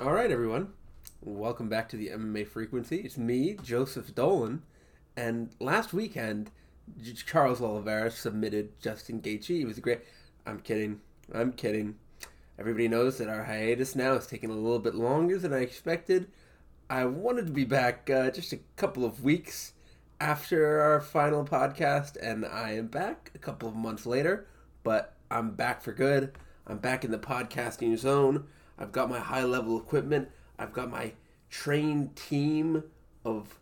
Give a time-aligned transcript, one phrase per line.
[0.00, 0.72] All right, everyone.
[1.20, 3.00] Welcome back to the MMA Frequency.
[3.00, 4.62] It's me, Joseph Dolan,
[5.18, 6.50] and last weekend,
[7.26, 9.60] Charles Oliveira submitted Justin Gaethje.
[9.60, 10.00] It was great.
[10.46, 11.02] I'm kidding.
[11.30, 11.96] I'm kidding.
[12.58, 16.30] Everybody knows that our hiatus now is taking a little bit longer than I expected.
[16.88, 19.74] I wanted to be back uh, just a couple of weeks
[20.22, 24.46] after our final podcast, and I am back a couple of months later,
[24.84, 26.32] but I'm back for good.
[26.66, 28.46] I'm back in the podcasting zone.
[28.78, 30.28] I've got my high level equipment.
[30.58, 31.12] I've got my
[31.50, 32.82] trained team
[33.24, 33.58] of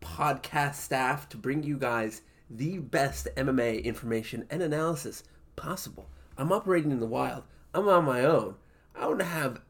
[0.00, 5.24] podcast staff to bring you guys the best MMA information and analysis
[5.56, 6.08] possible.
[6.36, 7.44] I'm operating in the wild.
[7.72, 8.56] I'm on my own.
[8.94, 9.60] I don't have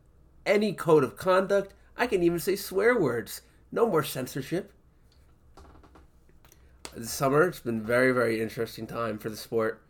[0.45, 1.75] any code of conduct.
[1.97, 3.43] I can even say swear words.
[3.71, 4.73] No more censorship.
[6.97, 9.83] This summer, it's been very, very interesting time for the sport.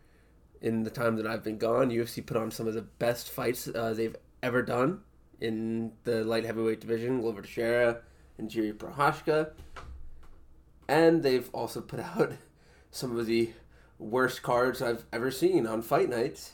[0.61, 3.67] In the time that I've been gone, UFC put on some of the best fights
[3.67, 5.01] uh, they've ever done
[5.39, 7.21] in the light heavyweight division.
[7.21, 8.01] Glover Teixeira
[8.37, 9.51] and Jiri Prochazka.
[10.87, 12.33] And they've also put out
[12.91, 13.51] some of the
[13.97, 16.53] worst cards I've ever seen on fight nights.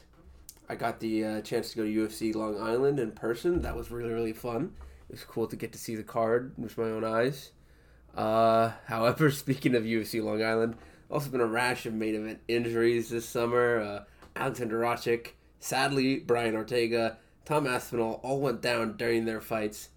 [0.69, 3.61] I got the uh, chance to go to UFC Long Island in person.
[3.61, 4.73] That was really, really fun.
[5.09, 7.51] It was cool to get to see the card with my own eyes.
[8.15, 10.75] Uh, however, speaking of UFC Long Island,
[11.09, 13.81] also been a rash of main event injuries this summer.
[13.81, 14.03] Uh,
[14.35, 19.89] Alexander Rakic, sadly, Brian Ortega, Tom Aspinall all went down during their fights.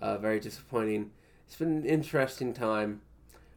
[0.00, 1.10] Uh, very disappointing.
[1.46, 3.02] It's been an interesting time.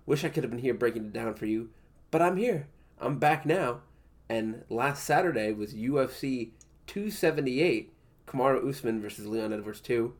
[0.05, 1.69] Wish I could have been here breaking it down for you,
[2.11, 2.67] but I'm here.
[2.99, 3.81] I'm back now.
[4.30, 6.52] And last Saturday was UFC
[6.88, 7.94] 278,
[8.27, 10.14] Kamaru Usman versus Leon Edwards 2.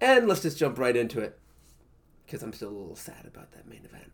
[0.00, 1.38] And let's just jump right into it,
[2.24, 4.10] because I'm still a little sad about that main event.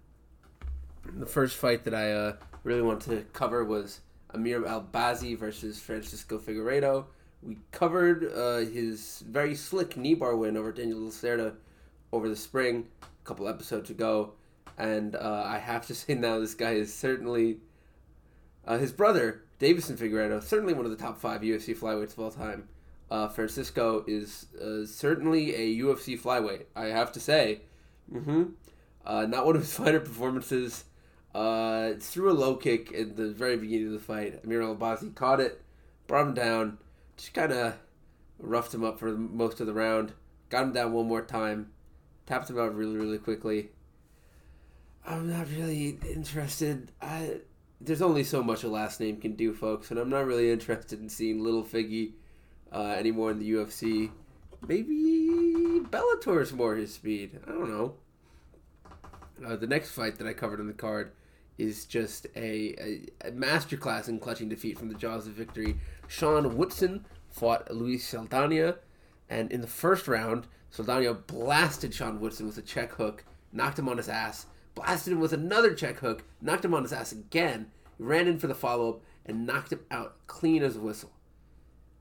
[1.18, 6.38] The first fight that I uh, really want to cover was Amir Albazi versus Francisco
[6.38, 7.06] Figueiredo.
[7.42, 11.54] We covered uh, his very slick knee bar win over Daniel Lacerda
[12.12, 14.32] over the spring a couple episodes ago,
[14.78, 17.58] and uh, I have to say now this guy is certainly
[18.66, 22.30] uh, his brother Deiveson Figueiredo, certainly one of the top five UFC flyweights of all
[22.30, 22.68] time.
[23.10, 26.64] Uh, Francisco is uh, certainly a UFC flyweight.
[26.74, 27.60] I have to say,
[28.12, 28.44] mm-hmm.
[29.04, 30.84] Uh, not one of his finer performances.
[31.34, 34.40] Uh, threw a low kick at the very beginning of the fight.
[34.44, 35.62] Amir Albazi caught it,
[36.06, 36.78] brought him down,
[37.22, 37.74] just kind of
[38.40, 40.12] roughed him up for most of the round.
[40.50, 41.70] Got him down one more time,
[42.26, 43.68] tapped him out really, really quickly.
[45.06, 46.90] I'm not really interested.
[47.00, 47.36] I
[47.80, 51.00] there's only so much a last name can do, folks, and I'm not really interested
[51.00, 52.14] in seeing Little Figgy
[52.72, 54.10] uh, anymore in the UFC.
[54.66, 57.38] Maybe Bellator's more his speed.
[57.46, 57.94] I don't know.
[59.46, 61.12] Uh, the next fight that I covered on the card
[61.58, 65.76] is just a, a, a masterclass in clutching defeat from the jaws of victory.
[66.12, 68.76] Sean Woodson fought Luis Saldana,
[69.30, 73.88] and in the first round, Saldana blasted Sean Woodson with a check hook, knocked him
[73.88, 77.70] on his ass, blasted him with another check hook, knocked him on his ass again,
[77.98, 81.12] ran in for the follow up, and knocked him out clean as a whistle.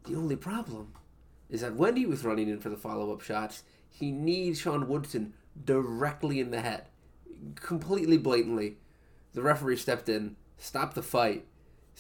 [0.04, 0.92] The only problem
[1.50, 4.90] is that when he was running in for the follow up shots, he kneed Sean
[4.90, 5.34] Woodson
[5.64, 6.88] directly in the head,
[7.56, 8.76] completely blatantly.
[9.34, 11.46] The referee stepped in, stopped the fight,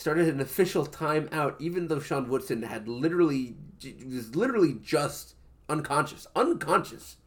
[0.01, 3.55] started an official timeout, even though Sean Woodson had literally
[4.05, 5.35] was literally just
[5.69, 7.17] unconscious, unconscious.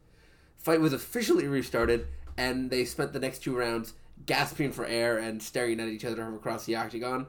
[0.57, 3.93] Fight was officially restarted, and they spent the next two rounds
[4.25, 7.27] gasping for air and staring at each other from across the octagon.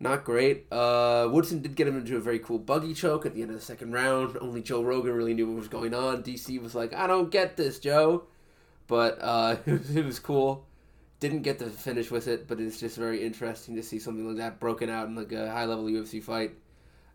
[0.00, 0.66] Not great.
[0.72, 3.56] Uh, Woodson did get him into a very cool buggy choke at the end of
[3.56, 4.36] the second round.
[4.40, 6.22] Only Joe Rogan really knew what was going on.
[6.24, 8.24] DC was like, I don't get this, Joe.
[8.88, 10.66] But uh, it was cool.
[11.20, 14.38] Didn't get to finish with it, but it's just very interesting to see something like
[14.38, 16.52] that broken out in like a high level UFC fight.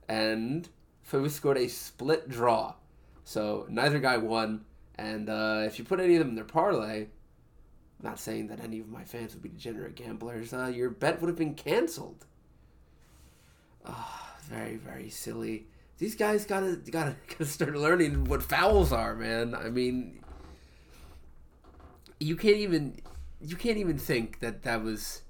[0.07, 0.69] And
[1.11, 2.75] we scored a split draw.
[3.23, 4.66] So neither guy won.
[4.97, 7.07] And uh, if you put any of them in their parlay,
[8.01, 11.27] not saying that any of my fans would be degenerate gamblers, uh, your bet would
[11.27, 12.25] have been canceled.
[13.85, 15.67] Oh, very, very silly.
[15.97, 19.55] These guys gotta gotta gotta start learning what fouls are, man.
[19.55, 20.19] I mean,
[22.19, 22.99] you can't even
[23.46, 25.22] you can't even think that that was.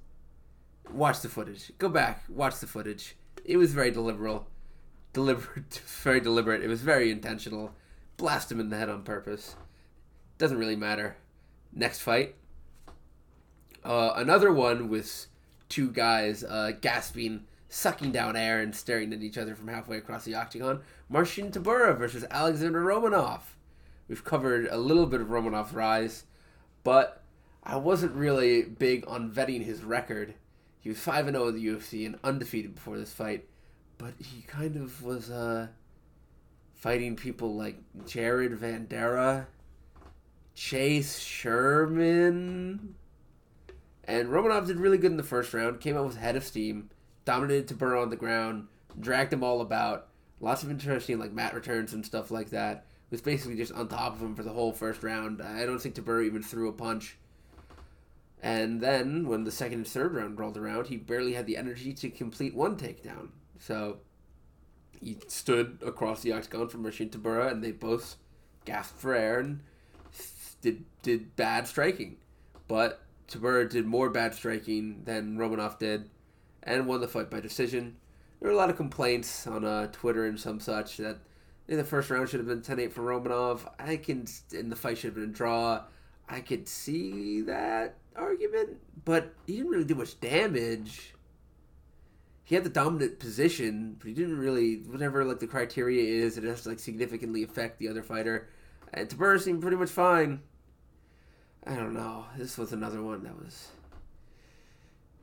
[0.91, 1.71] Watch the footage.
[1.77, 2.23] Go back.
[2.29, 3.15] Watch the footage.
[3.43, 4.43] It was very deliberate.
[5.13, 5.81] Deliberate.
[6.03, 6.61] Very deliberate.
[6.61, 7.73] It was very intentional.
[8.17, 9.55] Blast him in the head on purpose.
[10.37, 11.15] Doesn't really matter.
[11.71, 12.35] Next fight.
[13.83, 15.27] Uh, another one with
[15.69, 20.25] two guys uh, gasping, sucking down air, and staring at each other from halfway across
[20.25, 20.81] the octagon.
[21.07, 23.41] Marcin Tybura versus Alexander Romanov.
[24.07, 26.25] We've covered a little bit of Romanov's rise,
[26.83, 27.23] but
[27.65, 30.35] I wasn't really big on vetting his record.
[30.79, 33.47] He was 5 0 in the UFC and undefeated before this fight,
[33.97, 35.67] but he kind of was uh,
[36.75, 39.47] fighting people like Jared Vanderaa,
[40.53, 42.93] Chase Sherman.
[44.03, 46.91] And Romanov did really good in the first round, came out with head of steam,
[47.25, 48.67] dominated Tybura on the ground,
[48.99, 50.09] dragged him all about.
[50.39, 52.85] Lots of interesting like mat returns and stuff like that.
[53.09, 55.41] Was basically just on top of him for the whole first round.
[55.41, 57.17] I don't think Tybura even threw a punch.
[58.41, 61.93] And then when the second and third round rolled around, he barely had the energy
[61.93, 63.29] to complete one takedown.
[63.59, 63.97] So
[64.99, 68.17] he stood across the octagon from Marcin Tybura, and they both
[68.65, 69.61] gasped for air and
[70.61, 72.17] did did bad striking.
[72.67, 76.09] But Tybura did more bad striking than Romanov did,
[76.63, 77.97] and won the fight by decision.
[78.39, 81.17] There were a lot of complaints on uh, Twitter and some such that
[81.67, 83.61] in the first round should have been 10-8 for Romanov.
[83.79, 85.83] I can, and the fight should have been a draw.
[86.27, 91.13] I could see that argument, but he didn't really do much damage.
[92.43, 96.37] He had the dominant position, but he didn't really whatever like the criteria is.
[96.37, 98.49] It has to like significantly affect the other fighter.
[98.93, 100.41] And Tybura seemed pretty much fine.
[101.65, 102.25] I don't know.
[102.37, 103.69] This was another one that was,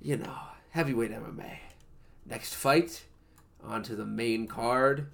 [0.00, 0.36] you know,
[0.70, 1.58] heavyweight MMA.
[2.26, 3.04] Next fight,
[3.64, 5.08] onto the main card,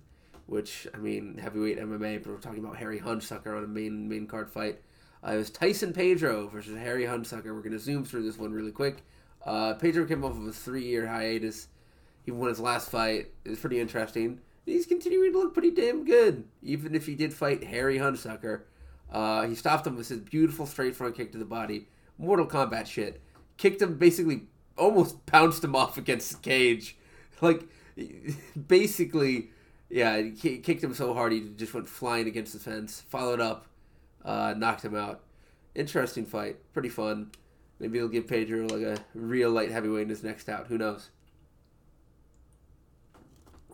[0.46, 2.22] which I mean heavyweight MMA.
[2.22, 4.80] But we're talking about Harry Hunsucker on a main main card fight.
[5.26, 7.54] Uh, it was Tyson Pedro versus Harry Hunsucker.
[7.54, 9.02] We're gonna zoom through this one really quick.
[9.44, 11.68] Uh, Pedro came off of a three-year hiatus.
[12.24, 13.32] He won his last fight.
[13.44, 14.40] It was pretty interesting.
[14.66, 18.62] He's continuing to look pretty damn good, even if he did fight Harry Hunsucker.
[19.10, 21.88] Uh, he stopped him with his beautiful straight front kick to the body.
[22.18, 23.22] Mortal Kombat shit.
[23.56, 24.42] Kicked him basically,
[24.76, 26.96] almost pounced him off against the cage.
[27.40, 27.68] Like,
[28.66, 29.50] basically,
[29.88, 33.00] yeah, he kicked him so hard he just went flying against the fence.
[33.08, 33.67] Followed up,
[34.28, 35.22] uh, knocked him out.
[35.74, 36.56] Interesting fight.
[36.72, 37.30] Pretty fun.
[37.80, 40.66] Maybe he'll give Pedro like a real light heavyweight in his next out.
[40.66, 41.10] Who knows?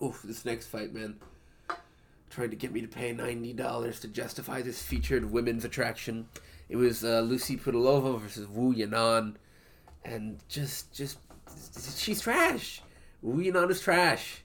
[0.02, 1.16] Oof, this next fight, man.
[2.30, 6.28] Trying to get me to pay ninety dollars to justify this featured women's attraction.
[6.68, 9.34] It was uh, Lucie Pudilova versus Wu Yanan,
[10.04, 11.18] and just, just,
[11.96, 12.80] she's trash.
[13.22, 14.42] Wu Yanan is trash.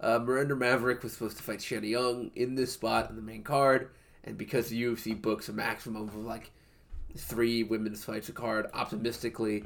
[0.00, 3.42] Uh, Miranda Maverick was supposed to fight Shanna Young in this spot in the main
[3.42, 3.90] card,
[4.24, 6.50] and because the UFC books a maximum of like
[7.16, 9.64] three women's fights a card, optimistically,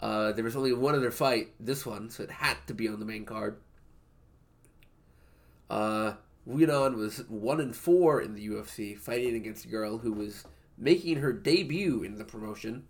[0.00, 3.00] uh, there was only one other fight, this one, so it had to be on
[3.00, 3.58] the main card.
[5.68, 6.14] Uh,
[6.48, 10.44] Winan was one and four in the UFC, fighting against a girl who was
[10.78, 12.84] making her debut in the promotion.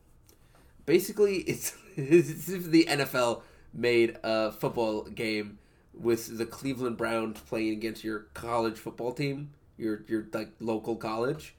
[0.84, 3.42] Basically, it's, it's if the NFL
[3.72, 5.58] made a football game
[5.94, 11.54] with the Cleveland Browns playing against your college football team, your your like local college.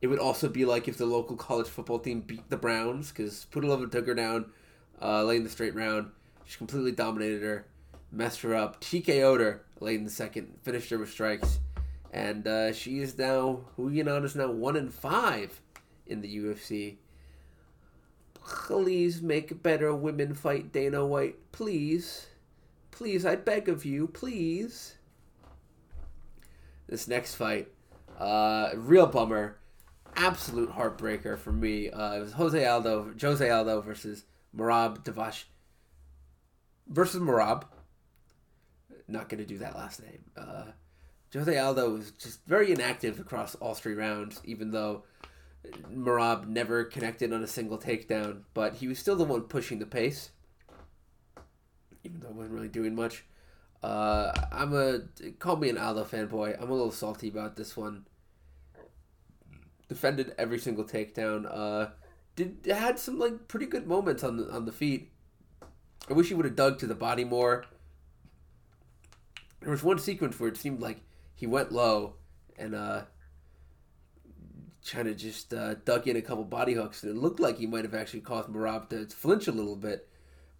[0.00, 3.46] It would also be like if the local college football team beat the Browns because
[3.52, 4.46] Pudilova took her down,
[5.00, 6.10] uh, late in the straight round.
[6.44, 7.66] She completely dominated her,
[8.10, 11.60] messed her up, TKO'd her late in the second, finished her with strikes,
[12.12, 15.60] and uh, she is now Wu Yanan is now one and five
[16.06, 16.96] in the UFC.
[18.34, 21.36] Please make better women fight, Dana White.
[21.52, 22.26] Please,
[22.90, 24.96] please, I beg of you, please.
[26.92, 27.68] This next fight,
[28.20, 29.56] uh, real bummer,
[30.14, 31.88] absolute heartbreaker for me.
[31.88, 35.44] Uh, it was Jose Aldo, Jose Aldo versus Merab Davash
[36.86, 37.64] versus Merab
[39.08, 40.22] not going to do that last name.
[40.36, 40.64] Uh,
[41.32, 45.04] Jose Aldo was just very inactive across all three rounds, even though
[45.90, 49.86] Merab never connected on a single takedown, but he was still the one pushing the
[49.86, 50.30] pace,
[52.04, 53.24] even though he wasn't really doing much.
[53.82, 55.00] Uh, I'm a
[55.38, 56.60] call me an Aldo fanboy.
[56.60, 58.06] I'm a little salty about this one.
[59.88, 61.46] Defended every single takedown.
[61.50, 61.90] Uh,
[62.36, 65.10] did had some like pretty good moments on the on the feet.
[66.08, 67.64] I wish he would have dug to the body more
[69.62, 71.00] there was one sequence where it seemed like
[71.34, 72.14] he went low
[72.58, 73.02] and uh
[74.84, 77.84] to just uh, dug in a couple body hooks, and it looked like he might
[77.84, 80.08] have actually caused Merab to flinch a little bit.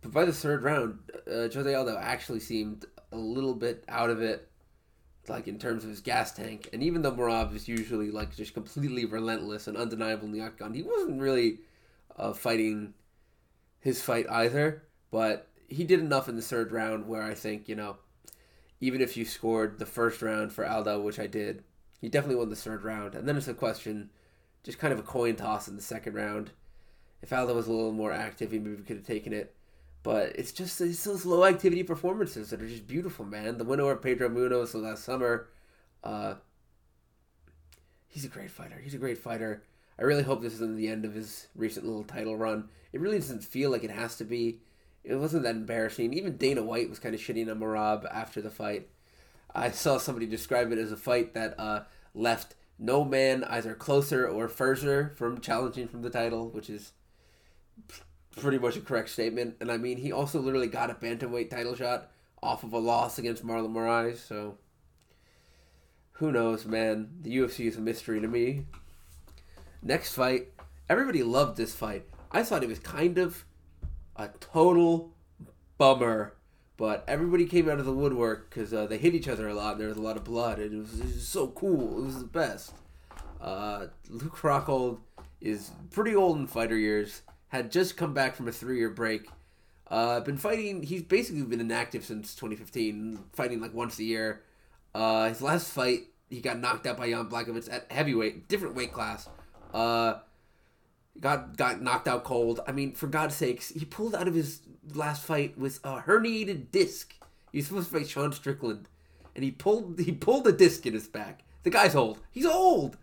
[0.00, 4.22] But by the third round, uh, Jose Aldo actually seemed a little bit out of
[4.22, 4.48] it,
[5.28, 6.68] like in terms of his gas tank.
[6.72, 10.74] And even though Merab is usually like just completely relentless and undeniable in the octagon,
[10.74, 11.58] he wasn't really
[12.16, 12.94] uh, fighting
[13.80, 14.82] his fight either.
[15.10, 17.96] But he did enough in the third round where I think you know
[18.82, 21.62] even if you scored the first round for Aldo, which I did,
[22.00, 23.14] he definitely won the third round.
[23.14, 24.10] And then it's a question,
[24.64, 26.50] just kind of a coin toss in the second round.
[27.22, 29.54] If Aldo was a little more active, he maybe could have taken it.
[30.02, 33.58] But it's just it's those low activity performances that are just beautiful, man.
[33.58, 35.48] The winner over Pedro Munhoz last summer,
[36.02, 36.34] uh,
[38.08, 38.80] he's a great fighter.
[38.82, 39.62] He's a great fighter.
[39.98, 42.68] I really hope this isn't the end of his recent little title run.
[42.92, 44.60] It really doesn't feel like it has to be
[45.04, 46.14] it wasn't that embarrassing.
[46.14, 48.88] Even Dana White was kind of shitting on Merab after the fight.
[49.54, 51.82] I saw somebody describe it as a fight that uh,
[52.14, 56.92] left no man either closer or further from challenging from the title, which is
[58.36, 59.56] pretty much a correct statement.
[59.60, 62.10] And I mean, he also literally got a bantamweight title shot
[62.42, 64.58] off of a loss against Marlon Moraes, so
[66.12, 67.08] who knows, man?
[67.22, 68.66] The UFC is a mystery to me.
[69.82, 70.48] Next fight,
[70.88, 72.04] everybody loved this fight.
[72.30, 73.44] I thought it was kind of
[74.16, 75.12] a total
[75.78, 76.34] bummer,
[76.76, 79.72] but everybody came out of the woodwork because uh, they hit each other a lot
[79.72, 81.98] and there was a lot of blood, and it was, it was so cool.
[81.98, 82.74] It was the best.
[83.40, 84.98] Uh, Luke Rockhold
[85.40, 87.22] is pretty old in fighter years.
[87.52, 89.28] Had just come back from a three-year break.
[89.86, 90.82] Uh, been fighting.
[90.82, 94.40] He's basically been inactive since 2015, fighting like once a year.
[94.94, 98.90] Uh, his last fight, he got knocked out by Jan Blachowicz at heavyweight, different weight
[98.90, 99.28] class.
[99.74, 100.14] Uh,
[101.20, 102.60] got got knocked out cold.
[102.66, 104.62] I mean, for God's sakes, he pulled out of his
[104.94, 107.12] last fight with a herniated disc.
[107.52, 108.88] He was supposed to fight Sean Strickland,
[109.36, 111.42] and he pulled he pulled a disc in his back.
[111.64, 112.18] The guy's old.
[112.30, 112.96] He's old.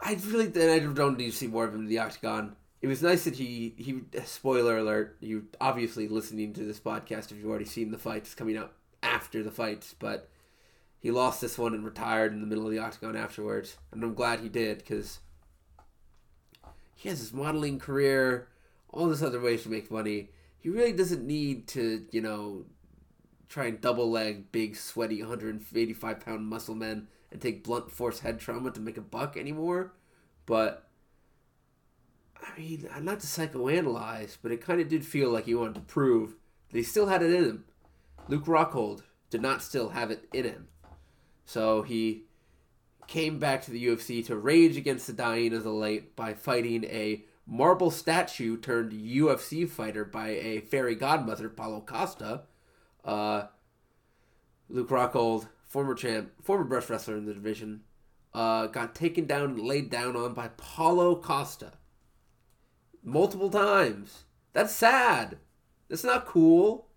[0.00, 2.54] I really I don't need to see more of him in the octagon.
[2.86, 4.02] It was nice that he he.
[4.24, 5.16] Spoiler alert!
[5.18, 9.42] You obviously listening to this podcast if you've already seen the fights coming out after
[9.42, 10.30] the fights, but
[11.00, 14.14] he lost this one and retired in the middle of the octagon afterwards, and I'm
[14.14, 15.18] glad he did because
[16.94, 18.46] he has his modeling career,
[18.90, 20.30] all this other ways to make money.
[20.56, 22.66] He really doesn't need to, you know,
[23.48, 28.38] try and double leg big, sweaty, 185 pound muscle men and take blunt force head
[28.38, 29.92] trauma to make a buck anymore.
[30.46, 30.85] But,
[32.42, 35.80] I mean, not to psychoanalyze, but it kind of did feel like he wanted to
[35.80, 36.34] prove
[36.70, 37.64] that he still had it in him.
[38.28, 40.68] Luke Rockhold did not still have it in him.
[41.44, 42.24] So he
[43.06, 46.84] came back to the UFC to rage against the dying of the light by fighting
[46.84, 52.42] a marble statue turned UFC fighter by a fairy godmother, Paulo Costa.
[53.04, 53.44] Uh,
[54.68, 57.82] Luke Rockhold, former champ, former best wrestler in the division,
[58.34, 61.72] uh, got taken down and laid down on by Paulo Costa
[63.06, 64.24] multiple times.
[64.52, 65.38] That's sad.
[65.88, 66.88] That's not cool.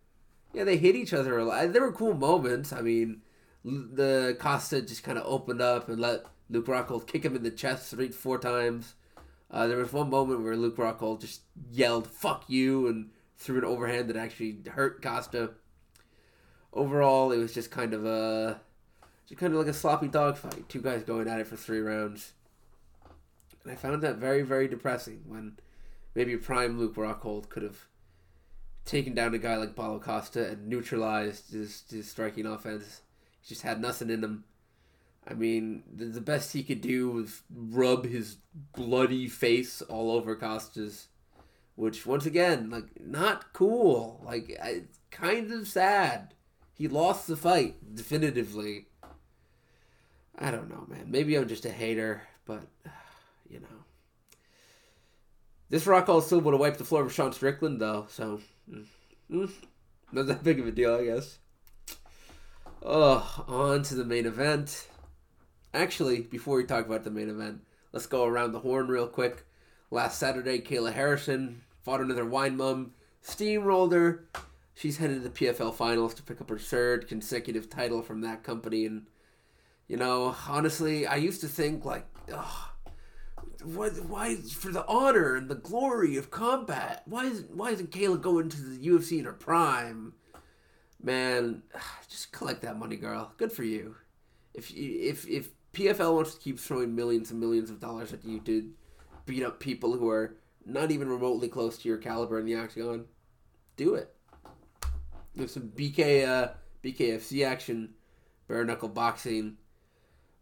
[0.54, 1.72] Yeah, they hit each other a lot.
[1.72, 2.74] There were cool moments.
[2.74, 3.22] I mean,
[3.64, 7.52] the Costa just kind of opened up and let Luke Rockhold kick him in the
[7.52, 8.96] chest three, four times.
[9.52, 13.66] Uh, there was one moment where Luke Rockhold just yelled "fuck you" and threw an
[13.66, 15.52] overhand that actually hurt Costa.
[16.74, 18.62] Overall, it was just kind of a,
[19.28, 20.70] just kind of like a sloppy dog fight.
[20.70, 22.34] Two guys going at it for three rounds,
[23.64, 25.22] and I found that very, very depressing.
[25.28, 25.58] When
[26.20, 27.88] maybe prime Luke Rockhold could have
[28.84, 33.00] taken down a guy like Paulo Costa and neutralized his, his striking offense
[33.40, 34.44] he just had nothing in him.
[35.26, 38.36] I mean, the, the best he could do was rub his
[38.76, 41.08] bloody face all over Costa's,
[41.76, 44.22] which once again, like, not cool.
[44.26, 46.34] Like, it's kind of sad.
[46.74, 48.88] He lost the fight definitively.
[50.38, 51.06] I don't know, man.
[51.08, 52.64] Maybe I'm just a hater, but
[53.50, 53.68] you know.
[55.70, 58.86] This Rockhold still would have wiped the floor with Sean Strickland, though, so mm,
[59.32, 59.52] mm,
[60.12, 61.38] not that big of a deal, I guess.
[62.82, 64.88] Oh, on to the main event.
[65.74, 67.62] Actually, before we talk about the main event,
[67.92, 69.46] let's go around the horn real quick.
[69.92, 74.28] Last Saturday, Kayla Harrison fought another wine mum, steamrolled her.
[74.74, 78.44] She's headed to the PFL finals to pick up her third consecutive title from that
[78.44, 78.86] company.
[78.86, 79.08] And,
[79.88, 82.69] you know, honestly, I used to think, like, ugh,
[83.64, 88.22] why, why, for the honor and the glory of combat, why, is, why isn't Kayla
[88.22, 90.14] going to the UFC in her prime?
[91.02, 91.64] man,
[92.10, 93.34] just collect that money, girl.
[93.38, 93.96] Good for you.
[94.54, 98.40] If if if PFL wants to keep throwing millions and millions of dollars at you
[98.42, 98.70] to
[99.26, 100.36] beat up people who are
[100.66, 103.06] not even remotely close to your caliber in the octagon,
[103.78, 104.14] do it.
[105.36, 107.94] There's some BK uh, BKFC action,
[108.48, 109.58] bare knuckle boxing.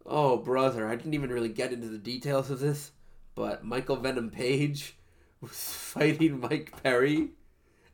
[0.05, 2.91] Oh brother, I didn't even really get into the details of this,
[3.37, 4.97] but Michael Venom Page
[5.39, 7.29] was fighting Mike Perry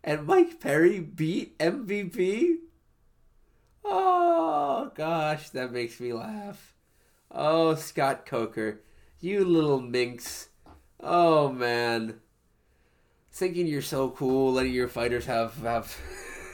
[0.01, 2.59] and Mike Perry beat MVP?
[3.83, 6.75] Oh gosh, that makes me laugh.
[7.29, 8.79] Oh, Scott Coker,
[9.19, 10.47] you little minx.
[11.01, 12.21] Oh man.
[13.33, 15.97] Thinking you're so cool, letting your fighters have have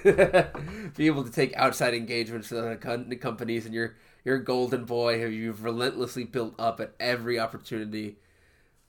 [0.96, 2.76] be able to take outside engagements with other
[3.18, 8.18] companies, and your your golden boy, who you've relentlessly built up at every opportunity,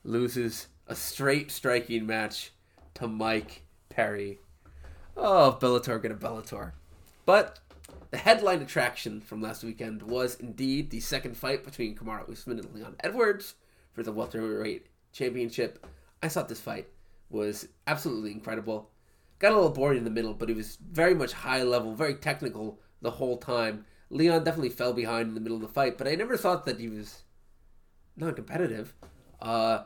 [0.05, 2.53] loses a straight striking match
[2.95, 4.39] to Mike Perry.
[5.17, 6.73] Oh, Bellator get a Bellator.
[7.27, 7.61] But
[8.11, 12.75] the headline attraction from last weekend was indeed the second fight between Kamaru Usman and
[12.75, 13.55] Leon Edwards
[13.93, 15.87] for the welterweight championship.
[16.23, 16.89] I thought this fight
[17.29, 18.91] was absolutely incredible.
[19.39, 22.15] Got a little boring in the middle, but it was very much high level, very
[22.15, 23.87] technical the whole time.
[24.11, 26.81] Leon definitely fell behind in the middle of the fight, but I never thought that
[26.81, 27.23] he was
[28.17, 28.93] non-competitive.
[29.41, 29.85] Uh,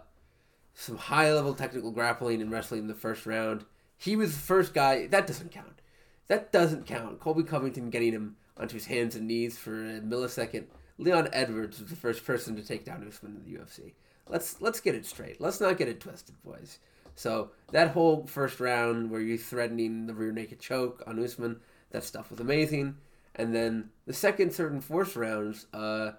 [0.74, 3.64] some high-level technical grappling and wrestling in the first round.
[3.96, 5.06] He was the first guy.
[5.06, 5.80] That doesn't count.
[6.28, 7.20] That doesn't count.
[7.20, 10.64] Colby Covington getting him onto his hands and knees for a millisecond.
[10.98, 13.92] Leon Edwards was the first person to take down Usman in the UFC.
[14.28, 15.40] Let's let's get it straight.
[15.40, 16.78] Let's not get it twisted, boys.
[17.14, 22.04] So that whole first round where you're threatening the rear naked choke on Usman, that
[22.04, 22.96] stuff was amazing.
[23.36, 26.12] And then the second, third, and fourth rounds, uh,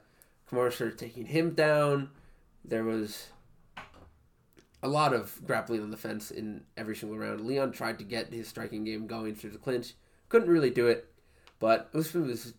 [0.50, 2.10] Kamaru started taking him down.
[2.68, 3.28] There was
[4.82, 7.42] a lot of grappling on the fence in every single round.
[7.42, 9.94] Leon tried to get his striking game going through the clinch,
[10.30, 11.12] couldn't really do it.
[11.60, 12.54] But Usman was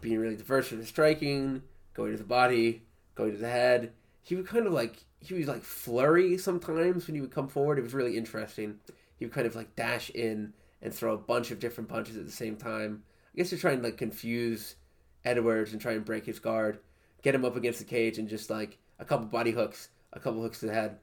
[0.00, 1.62] being really diverse with his striking,
[1.94, 2.82] going to the body,
[3.14, 3.92] going to the head.
[4.22, 7.78] He would kind of like he was like flurry sometimes when he would come forward.
[7.78, 8.78] It was really interesting.
[9.16, 12.24] He would kind of like dash in and throw a bunch of different punches at
[12.24, 13.02] the same time.
[13.34, 14.76] I guess to try and like confuse
[15.24, 16.78] Edwards and try and break his guard,
[17.22, 20.42] get him up against the cage and just like a couple body hooks, a couple
[20.42, 20.98] hooks to the head,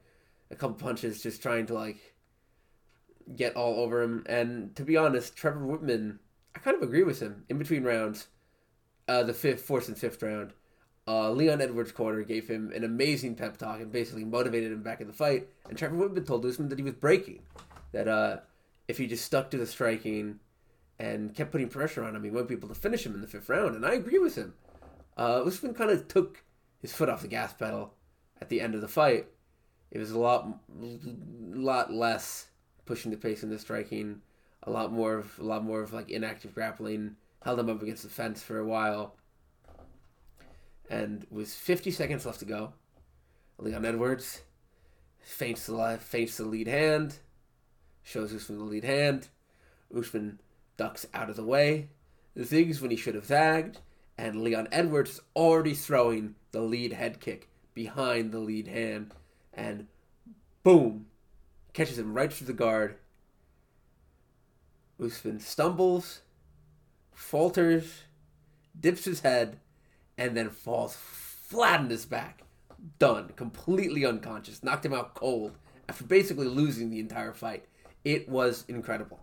[0.51, 2.15] a couple punches, just trying to like
[3.35, 4.23] get all over him.
[4.27, 6.19] And to be honest, Trevor Wittman,
[6.55, 8.27] I kind of agree with him in between rounds,
[9.07, 10.53] uh, the fifth, fourth, and fifth round
[11.07, 15.01] uh, Leon Edwards' corner gave him an amazing pep talk and basically motivated him back
[15.01, 15.47] in the fight.
[15.69, 17.41] And Trevor Wittman told Usman that he was breaking,
[17.91, 18.37] that uh,
[18.87, 20.39] if he just stuck to the striking
[20.97, 23.27] and kept putting pressure on him, he wouldn't be able to finish him in the
[23.27, 23.75] fifth round.
[23.75, 24.53] And I agree with him.
[25.17, 26.43] Uh, Usman kind of took
[26.79, 27.94] his foot off the gas pedal
[28.41, 29.27] at the end of the fight.
[29.91, 32.48] It was a lot, lot less
[32.86, 34.22] pushing the pace in the striking,
[34.63, 37.15] a lot more of, a lot more of like inactive grappling.
[37.44, 39.15] Held him up against the fence for a while
[40.89, 42.74] and with 50 seconds left to go,
[43.58, 44.41] Leon Edwards
[45.20, 47.20] feints the, feints the lead hand,
[48.03, 49.29] shows Usman the lead hand.
[49.96, 50.39] Usman
[50.77, 51.89] ducks out of the way,
[52.38, 53.79] zigs when he should have zagged,
[54.17, 59.13] and Leon Edwards is already throwing the lead head kick behind the lead hand,
[59.53, 59.88] and
[60.63, 61.06] boom,
[61.73, 62.95] catches him right through the guard.
[65.03, 66.21] Usman stumbles,
[67.13, 68.03] falters,
[68.80, 69.60] dips his head,
[70.17, 72.43] and then falls flat on his back.
[72.99, 73.34] Done.
[73.36, 74.63] Completely unconscious.
[74.63, 75.58] Knocked him out cold
[75.89, 77.65] after basically losing the entire fight.
[78.06, 79.19] It was incredible.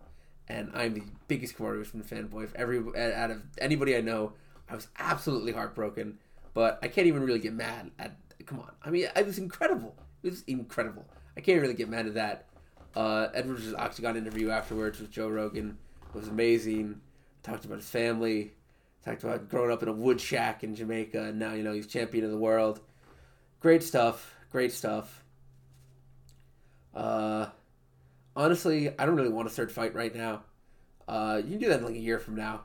[0.47, 2.53] And I'm the biggest Kamaru Usman fanboy.
[2.53, 4.33] Every out of anybody I know,
[4.69, 6.19] I was absolutely heartbroken.
[6.53, 8.17] But I can't even really get mad at.
[8.45, 9.95] Come on, I mean, it was incredible.
[10.21, 11.05] It was incredible.
[11.37, 12.45] I can't really get mad at that.
[12.95, 15.77] Uh, Edwards' Octagon interview afterwards with Joe Rogan
[16.13, 16.99] was amazing.
[17.41, 18.53] Talked about his family,
[19.03, 21.87] Talked about growing up in a wood shack in Jamaica, and now you know he's
[21.87, 22.79] champion of the world.
[23.59, 24.33] Great stuff.
[24.49, 25.25] Great stuff.
[26.95, 27.47] Uh,
[28.33, 30.43] honestly, I don't really want a third fight right now.
[31.05, 32.61] Uh, you can do that in like a year from now.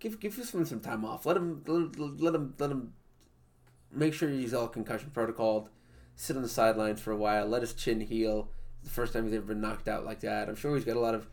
[0.00, 1.24] Give give this one some time off.
[1.24, 2.92] Let him let, let him let him
[3.92, 5.68] make sure he's all concussion protocoled.
[6.16, 7.46] Sit on the sidelines for a while.
[7.46, 8.50] Let his chin heal.
[8.84, 10.48] The first time he's ever been knocked out like that.
[10.48, 11.26] I'm sure he's got a lot of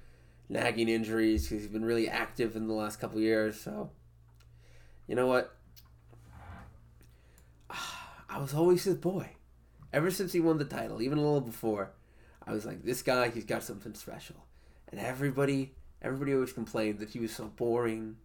[0.49, 3.59] nagging injuries because he's been really active in the last couple years.
[3.59, 3.91] So
[5.07, 5.55] you know what?
[8.29, 9.31] I was always his boy.
[9.93, 11.91] Ever since he won the title, even a little before,
[12.45, 14.35] I was like, this guy, he's got something special.
[14.91, 18.17] And everybody, everybody always complained that he was so boring,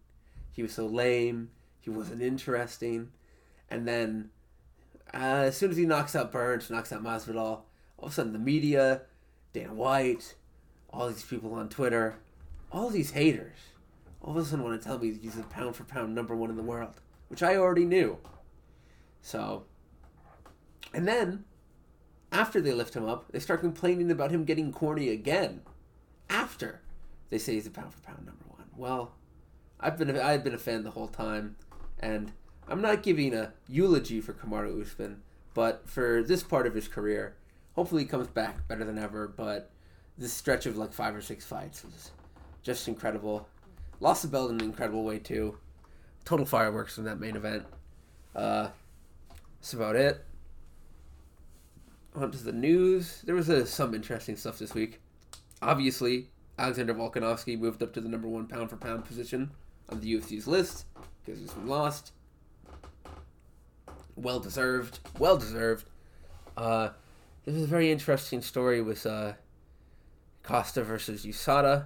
[0.51, 3.11] he was so lame, he wasn't interesting.
[3.73, 4.29] And then,
[5.15, 7.65] uh, as soon as he knocks out Burns, knocks out Masvidal, all
[7.97, 9.01] of a sudden the media,
[9.51, 10.35] Dana White,
[10.91, 12.17] all these people on Twitter,
[12.71, 13.57] all these haters,
[14.21, 16.51] all of a sudden want to tell me he's a pound for pound number one
[16.51, 18.19] in the world, which I already knew.
[19.23, 19.63] So,
[20.93, 21.43] and then
[22.31, 25.61] after they lift him up, they start complaining about him getting corny again.
[26.29, 26.81] After
[27.31, 28.67] they say he's a pound for pound number one.
[28.77, 29.13] Well,
[29.79, 31.55] I've been I've been a fan the whole time,
[31.99, 32.33] and
[32.67, 35.21] I'm not giving a eulogy for Kamaru Usman,
[35.53, 37.35] but for this part of his career,
[37.75, 39.27] hopefully he comes back better than ever.
[39.27, 39.69] But
[40.17, 42.11] this stretch of like five or six fights was
[42.61, 43.47] just incredible.
[43.99, 45.57] Lost the belt in an incredible way too.
[46.25, 47.65] Total fireworks in that main event.
[48.35, 48.69] Uh,
[49.59, 50.23] that's about it.
[52.15, 53.21] On to the news.
[53.25, 55.01] There was uh, some interesting stuff this week.
[55.61, 59.51] Obviously, Alexander Volkanovski moved up to the number one pound for pound position
[59.89, 60.85] on the UFC's list
[61.25, 62.11] because he's lost.
[64.15, 64.99] Well deserved.
[65.19, 65.85] Well deserved.
[66.55, 66.89] Uh,
[67.45, 69.33] this is a very interesting story with uh,
[70.43, 71.85] Costa versus USADA.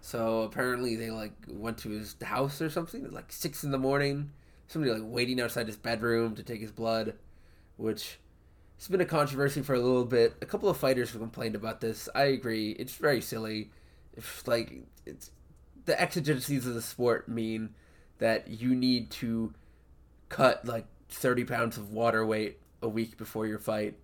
[0.00, 3.78] So apparently they like went to his house or something at like six in the
[3.78, 4.30] morning.
[4.66, 7.14] Somebody like waiting outside his bedroom to take his blood,
[7.76, 8.18] which
[8.76, 10.34] it's been a controversy for a little bit.
[10.40, 12.08] A couple of fighters have complained about this.
[12.14, 12.70] I agree.
[12.72, 13.70] It's very silly.
[14.16, 14.72] If like
[15.04, 15.30] it's
[15.84, 17.74] the exigencies of the sport mean
[18.18, 19.52] that you need to
[20.28, 23.94] cut like 30 pounds of water weight a week before your fight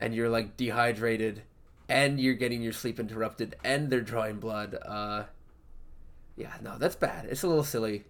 [0.00, 1.42] and you're like dehydrated
[1.88, 5.24] and you're getting your sleep interrupted and they're drawing blood uh
[6.36, 7.26] yeah no that's bad.
[7.26, 8.04] It's a little silly.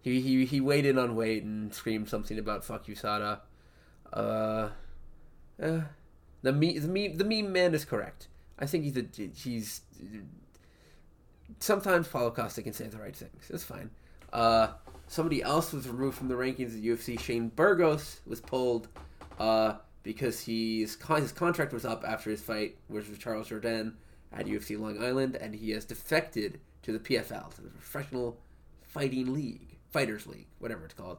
[0.00, 3.40] He he, he weighed in on weight and screamed something about fuck USADA
[4.12, 4.68] uh
[5.62, 5.80] uh
[6.42, 8.28] the me the meme the meme man is correct.
[8.58, 9.82] I think he's a he's
[11.60, 13.50] sometimes Paulo Costa can say the right things.
[13.50, 13.90] It's fine.
[14.32, 14.68] Uh
[15.06, 17.18] somebody else was removed from the rankings at UFC.
[17.18, 18.88] Shane Burgos was pulled
[19.38, 23.94] uh, because he's his contract was up after his fight with Charles Jourdain
[24.32, 28.38] at UFC Long Island, and he has defected to the PFL, to the Professional
[28.82, 31.18] Fighting League, Fighters League, whatever it's called,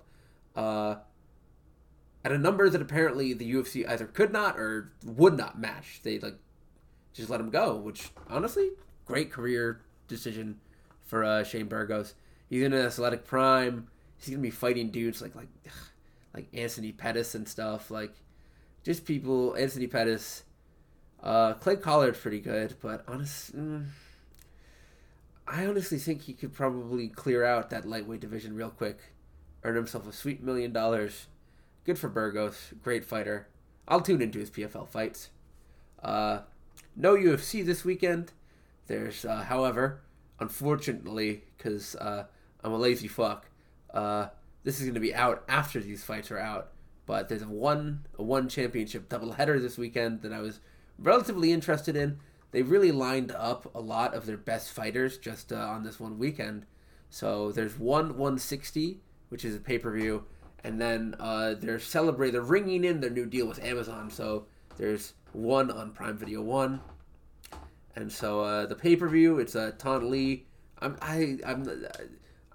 [0.55, 0.95] uh,
[2.23, 6.01] at a number that apparently the UFC either could not or would not match.
[6.03, 6.37] They like
[7.13, 8.69] just let him go, which honestly,
[9.05, 10.59] great career decision
[11.03, 12.13] for uh, Shane Burgos.
[12.49, 13.87] He's in an athletic prime.
[14.17, 15.49] He's gonna be fighting dudes like like
[16.33, 17.91] like Anthony Pettis and stuff.
[17.91, 18.13] Like
[18.83, 19.55] just people.
[19.55, 20.43] Anthony Pettis.
[21.21, 23.85] Uh, Clay Collard's pretty good, but honest, mm,
[25.47, 28.99] I honestly think he could probably clear out that lightweight division real quick,
[29.63, 31.27] earn himself a sweet million dollars.
[31.85, 33.47] Good for Burgos, great fighter.
[33.87, 35.29] I'll tune into his PFL fights.
[36.03, 36.39] Uh,
[36.95, 38.33] no UFC this weekend.
[38.87, 40.01] There's, uh, however,
[40.39, 42.25] unfortunately, because uh,
[42.63, 43.49] I'm a lazy fuck.
[43.93, 44.27] Uh,
[44.63, 46.71] this is going to be out after these fights are out.
[47.05, 50.59] But there's a one a one championship doubleheader this weekend that I was
[50.99, 52.19] relatively interested in.
[52.51, 56.19] They really lined up a lot of their best fighters just uh, on this one
[56.19, 56.65] weekend.
[57.09, 60.25] So there's one 160, which is a pay per view,
[60.63, 64.09] and then uh, they're celebrating, they're ringing in their new deal with Amazon.
[64.09, 66.81] So there's one on Prime Video One,
[67.95, 70.43] and so uh, the pay per view it's uh, Thanh Le.
[70.79, 71.63] I'm I I'm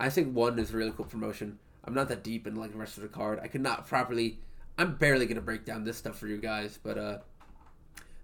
[0.02, 1.60] I think one is a really cool promotion.
[1.84, 3.38] I'm not that deep in like the rest of the card.
[3.40, 4.40] I could not properly.
[4.76, 7.18] I'm barely gonna break down this stuff for you guys, but uh,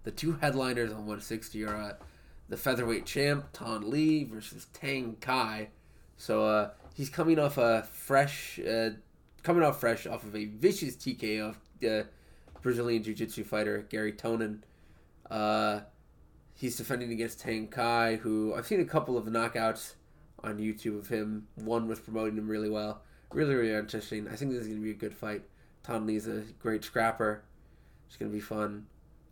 [0.03, 1.93] the two headliners on 160 are uh,
[2.49, 5.69] the featherweight champ Thanh Le versus Tang Kai.
[6.17, 8.89] So uh, he's coming off a fresh, uh,
[9.43, 11.57] coming off fresh off of a vicious TKO of
[11.89, 12.03] uh,
[12.61, 14.63] Brazilian Jiu-Jitsu fighter Gary Tonon.
[15.31, 15.79] Uh,
[16.55, 19.93] he's defending against Tang Kai, who I've seen a couple of knockouts
[20.43, 21.47] on YouTube of him.
[21.55, 23.01] One was promoting him really well.
[23.33, 24.27] Really, really interesting.
[24.27, 25.43] I think this is going to be a good fight.
[25.83, 27.43] Thanh Le's a great scrapper.
[28.07, 28.87] It's going to be fun.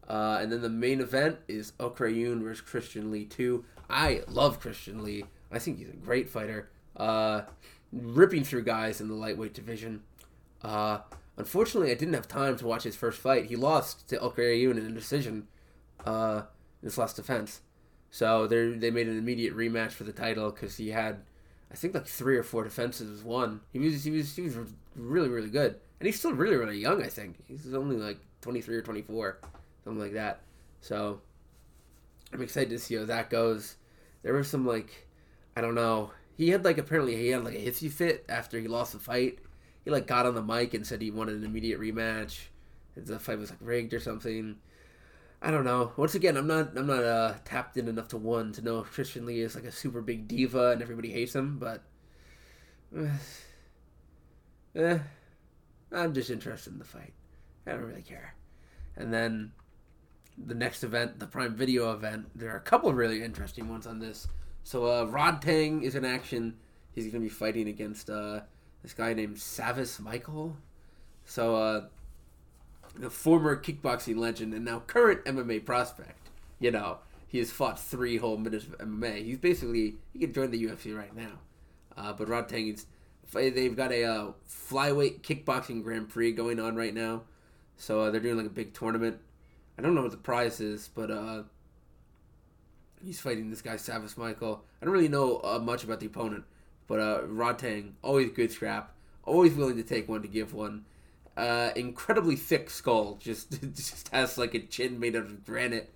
[0.08, 3.64] Uh, and then the main event is Ok Rae Yoon versus Christian Lee 2.
[3.90, 5.26] I love Christian Lee.
[5.52, 6.70] I think he's a great fighter.
[6.96, 7.42] Uh,
[7.92, 10.04] ripping through guys in the lightweight division.
[10.62, 11.00] Uh,
[11.38, 13.46] unfortunately, I didn't have time to watch his first fight.
[13.46, 15.48] He lost to Ok Rae Yoon in a decision
[16.06, 16.44] uh,
[16.82, 17.62] in his last defense.
[18.12, 21.18] So they they made an immediate rematch for the title because he had,
[21.72, 23.62] I think like three or four defenses won.
[23.74, 24.56] He was he was he was
[24.96, 27.04] really really good, and he's still really really young.
[27.04, 29.40] I think he's only like twenty three or twenty four,
[29.84, 30.42] something like that.
[30.82, 31.22] So
[32.34, 33.76] I'm excited to see how that goes.
[34.24, 35.08] There was some like,
[35.56, 36.12] I don't know.
[36.36, 39.40] He had like apparently he had like a hissy fit after he lost the fight.
[39.84, 42.40] He like got on the mic and said he wanted an immediate rematch.
[42.96, 44.58] The fight was like rigged or something.
[45.42, 45.92] I don't know.
[45.98, 48.92] Once again, I'm not I'm not uh, tapped in enough to one to know if
[48.92, 51.84] Christian Lee is like a super big diva and everybody hates him, but
[54.76, 55.00] eh,
[55.92, 57.14] I'm just interested in the fight.
[57.66, 58.34] I don't really care.
[58.96, 59.52] And then
[60.38, 63.86] the next event, the Prime Video event, there are a couple of really interesting ones
[63.86, 64.28] on this.
[64.64, 66.56] So uh, Rodtang is in action.
[66.94, 68.42] He's going to be fighting against uh,
[68.82, 70.58] this guy named Savvas Michael.
[71.26, 71.86] So uh,
[73.00, 76.30] the former kickboxing legend and now current MMA prospect.
[76.60, 79.26] You know, he has fought three whole minutes of MMA.
[79.26, 81.40] He's basically he could join the UFC right now.
[81.96, 82.86] Uh, but Rodtang is
[83.32, 87.24] they've got a uh, flyweight kickboxing Grand Prix going on right now,
[87.76, 89.18] so uh, they're doing like a big tournament.
[89.78, 91.44] I don't know what the prize is, but uh,
[93.04, 94.64] he's fighting this guy Savvas Michael.
[94.82, 96.46] I don't really know uh, much about the opponent,
[96.88, 100.86] but uh, Rodtang always good scrap, always willing to take one to give one
[101.38, 103.18] uh, incredibly thick skull.
[103.22, 105.94] Just just has like a chin made out of granite.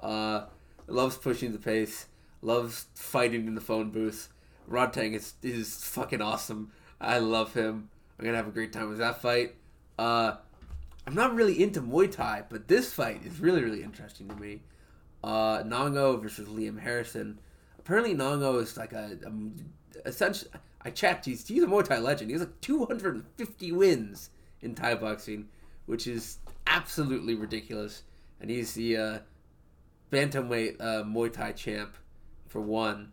[0.00, 0.44] Uh,
[0.86, 2.06] loves pushing the pace.
[2.42, 4.28] Loves fighting in the phone booth.
[4.70, 6.70] Rodtang is is fucking awesome.
[7.00, 7.88] I love him.
[8.18, 9.54] I'm gonna have a great time with that fight.
[9.98, 10.36] Uh,
[11.06, 14.60] I'm not really into Muay Thai, but this fight is really really interesting to me.
[15.24, 17.38] Uh, Nong-O versus Liam Harrison.
[17.78, 20.50] Apparently, Nong-O is like a, a essentially.
[20.84, 21.24] I checked.
[21.24, 22.28] He's he's a Muay Thai legend.
[22.30, 24.30] He has like 250 wins
[24.62, 25.48] in Thai boxing,
[25.86, 28.02] which is absolutely ridiculous.
[28.40, 29.18] And he's the uh,
[30.10, 31.96] bantamweight uh, Muay Thai champ
[32.46, 33.12] for one.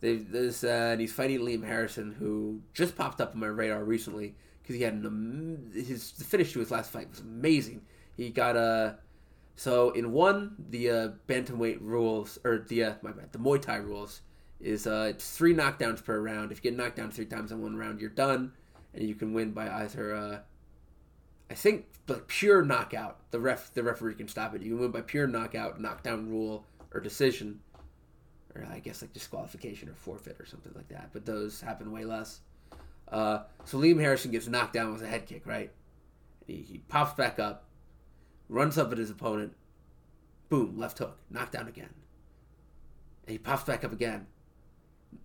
[0.00, 4.34] This uh, and he's fighting Liam Harrison, who just popped up on my radar recently
[4.62, 7.82] because he had an his the finish to his last fight was amazing.
[8.16, 8.94] He got a uh,
[9.56, 13.76] so in one the uh, bantamweight rules or the uh, my bad the Muay Thai
[13.76, 14.20] rules
[14.60, 16.52] is uh, it's three knockdowns per round.
[16.52, 18.52] If you get knocked down three times in one round, you're done,
[18.94, 20.38] and you can win by either uh,
[21.50, 23.18] I think like pure knockout.
[23.30, 24.62] The ref the referee can stop it.
[24.62, 27.60] You can win by pure knockout, knockdown rule, or decision,
[28.54, 31.10] or I guess like disqualification or forfeit or something like that.
[31.12, 32.40] But those happen way less.
[33.08, 35.70] Uh, so Liam Harrison gets knocked down with a head kick, right?
[36.46, 37.64] He, he pops back up,
[38.48, 39.54] runs up at his opponent,
[40.48, 41.90] boom, left hook, knocked down again.
[43.26, 44.26] And he pops back up again,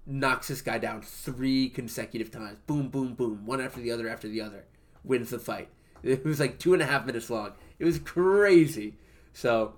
[0.06, 2.58] knocks this guy down three consecutive times.
[2.67, 4.65] Boom, boom, boom, one after the other after the other.
[5.04, 5.69] Wins the fight.
[6.04, 7.51] It was like two and a half minutes long.
[7.77, 8.95] It was crazy.
[9.34, 9.75] So,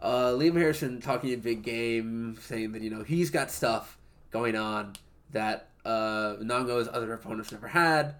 [0.00, 3.98] uh, Liam Harrison talking a big game, saying that, you know, he's got stuff
[4.30, 4.94] going on
[5.32, 8.14] that uh, Nong-O's other opponents never had.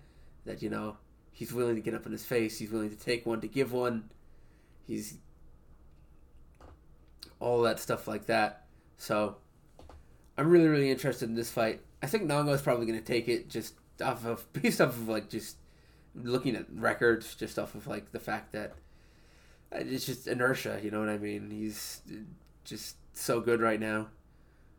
[0.45, 0.99] That, you know,
[1.33, 2.59] he's willing to get up in his face.
[2.59, 4.11] He's willing to take one to give one.
[4.87, 5.17] He's
[7.39, 8.67] all that stuff like that.
[8.99, 9.37] So,
[10.41, 11.83] I'm really, really interested in this fight.
[12.03, 15.07] I think Nong-O is probably going to take it just off of based off of
[15.07, 15.57] like just
[16.15, 18.73] looking at records, just off of like the fact that
[19.71, 20.81] it's just inertia.
[20.83, 21.51] You know what I mean?
[21.51, 22.01] He's
[22.65, 24.09] just so good right now.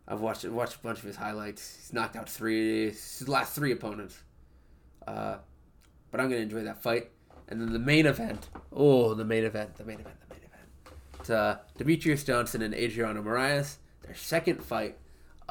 [0.08, 1.78] I've watched watched a bunch of his highlights.
[1.80, 4.20] He's knocked out three his last three opponents.
[5.08, 5.38] Uh,
[6.10, 7.12] but I'm gonna enjoy that fight.
[7.50, 8.50] And then the main event.
[8.74, 9.76] Oh, the main event.
[9.76, 10.18] The main event.
[10.28, 10.98] The main event.
[11.20, 13.76] It's uh, Demetrious Johnson and Adriano Moraes.
[14.02, 14.98] Their second fight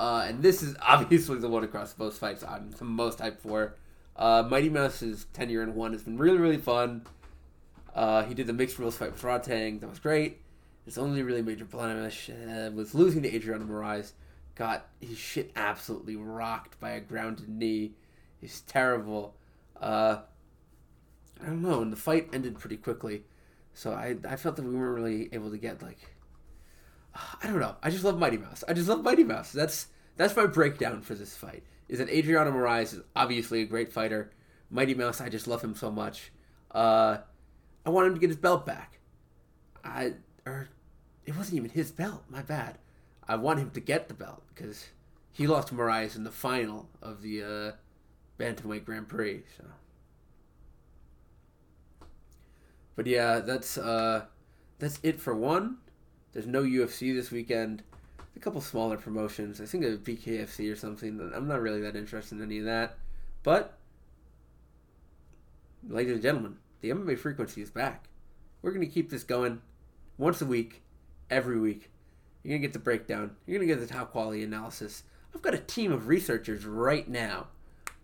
[0.00, 3.74] uh, and this is obviously the one across both fights I'm the most hyped for.
[4.16, 7.06] Uh, Mighty Mouse's tenure in one has been really, really fun.
[7.94, 9.80] Uh, he did the mixed rules fight with Rodtang.
[9.80, 10.38] That was great.
[10.86, 14.12] His only really major blemish uh, was losing to Adriano Moraes.
[14.54, 17.92] Got his shit absolutely rocked by a grounded knee.
[18.40, 19.34] He's terrible.
[19.80, 20.20] Uh,
[21.42, 21.82] I don't know.
[21.82, 23.24] And the fight ended pretty quickly.
[23.74, 25.98] So I, I felt that we weren't really able to get like
[27.14, 27.76] I don't know.
[27.82, 28.64] I just love Mighty Mouse.
[28.68, 29.52] I just love Mighty Mouse.
[29.52, 31.62] That's that's my breakdown for this fight.
[31.88, 34.30] Is that Adriano Moraes is obviously a great fighter.
[34.70, 36.30] Mighty Mouse, I just love him so much.
[36.70, 37.18] Uh,
[37.84, 38.98] I want him to get his belt back.
[39.84, 40.14] I
[40.46, 40.68] or
[41.24, 42.24] it wasn't even his belt.
[42.28, 42.78] My bad.
[43.26, 44.86] I want him to get the belt because
[45.32, 47.72] he lost to Moraes in the final of the uh,
[48.42, 49.42] bantamweight Grand Prix.
[49.56, 49.64] So,
[52.96, 54.26] but yeah, that's uh,
[54.78, 55.78] that's it for one.
[56.32, 57.82] There's no UFC this weekend.
[58.36, 59.60] A couple smaller promotions.
[59.60, 61.32] I think a BKFC or something.
[61.34, 62.96] I'm not really that interested in any of that.
[63.42, 63.78] But,
[65.88, 68.08] ladies and gentlemen, the MMA frequency is back.
[68.62, 69.60] We're going to keep this going
[70.18, 70.82] once a week,
[71.30, 71.90] every week.
[72.42, 73.36] You're going to get the breakdown.
[73.46, 75.02] You're going to get the top quality analysis.
[75.34, 77.48] I've got a team of researchers right now.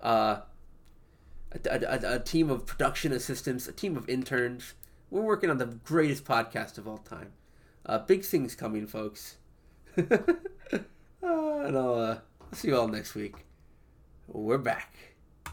[0.00, 0.38] Uh,
[1.52, 4.74] a, a, a, team of production assistants, a team of interns.
[5.10, 7.32] We're working on the greatest podcast of all time.
[7.86, 9.36] Uh, big things coming, folks.
[9.96, 10.02] uh,
[11.22, 12.22] and I'll, I'll
[12.52, 13.36] see you all next week.
[14.26, 15.15] We're back.